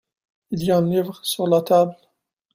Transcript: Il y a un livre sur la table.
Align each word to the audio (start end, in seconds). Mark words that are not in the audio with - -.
Il 0.49 0.63
y 0.63 0.71
a 0.71 0.77
un 0.77 0.81
livre 0.81 1.19
sur 1.23 1.45
la 1.45 1.61
table. 1.61 1.95